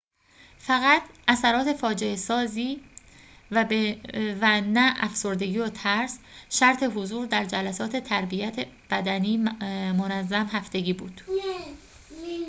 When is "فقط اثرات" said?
0.57-1.73